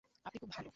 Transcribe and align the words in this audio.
আপনি 0.25 0.37
খুব 0.39 0.49
ভালো। 0.51 0.69